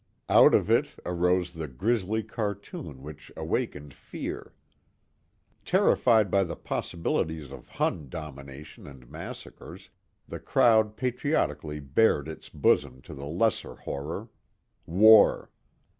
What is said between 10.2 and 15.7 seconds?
the crowd patriotically bared its bosom to the lesser horror war.